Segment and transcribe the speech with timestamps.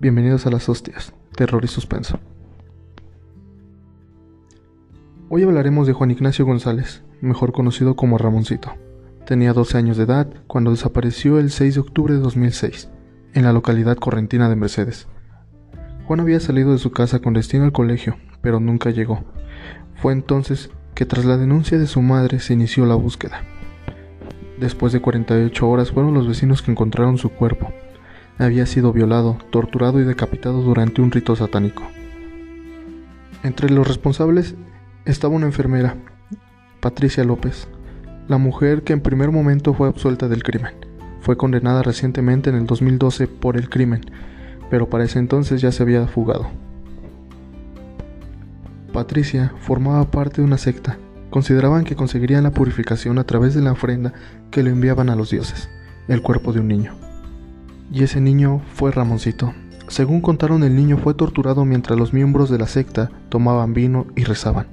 [0.00, 2.18] Bienvenidos a las hostias, terror y suspenso.
[5.28, 8.72] Hoy hablaremos de Juan Ignacio González, mejor conocido como Ramoncito.
[9.26, 12.88] Tenía 12 años de edad cuando desapareció el 6 de octubre de 2006,
[13.34, 15.06] en la localidad correntina de Mercedes.
[16.06, 19.22] Juan había salido de su casa con destino al colegio, pero nunca llegó.
[19.96, 23.42] Fue entonces que tras la denuncia de su madre se inició la búsqueda.
[24.58, 27.70] Después de 48 horas fueron los vecinos que encontraron su cuerpo,
[28.44, 31.82] había sido violado, torturado y decapitado durante un rito satánico.
[33.42, 34.54] Entre los responsables
[35.04, 35.96] estaba una enfermera,
[36.80, 37.68] Patricia López,
[38.28, 40.72] la mujer que en primer momento fue absuelta del crimen.
[41.20, 44.02] Fue condenada recientemente en el 2012 por el crimen,
[44.70, 46.48] pero para ese entonces ya se había fugado.
[48.92, 50.98] Patricia formaba parte de una secta.
[51.28, 54.12] Consideraban que conseguirían la purificación a través de la ofrenda
[54.50, 55.68] que le enviaban a los dioses,
[56.08, 57.09] el cuerpo de un niño.
[57.92, 59.52] Y ese niño fue Ramoncito.
[59.88, 64.22] Según contaron, el niño fue torturado mientras los miembros de la secta tomaban vino y
[64.22, 64.68] rezaban.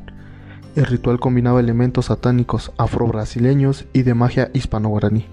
[0.75, 5.25] El ritual combinaba elementos satánicos afro-brasileños y de magia hispano-guaraní.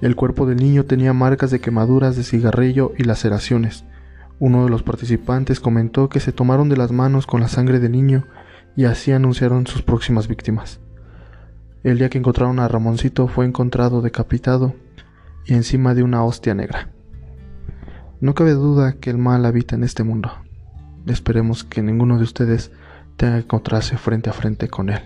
[0.00, 3.84] El cuerpo del niño tenía marcas de quemaduras de cigarrillo y laceraciones.
[4.38, 7.90] Uno de los participantes comentó que se tomaron de las manos con la sangre del
[7.90, 8.28] niño
[8.76, 10.78] y así anunciaron sus próximas víctimas.
[11.82, 14.76] El día que encontraron a Ramoncito fue encontrado decapitado
[15.44, 16.90] y encima de una hostia negra.
[18.20, 20.30] No cabe duda que el mal habita en este mundo.
[21.06, 22.70] Esperemos que ninguno de ustedes
[23.16, 25.00] tenga que encontrarse frente a frente con él.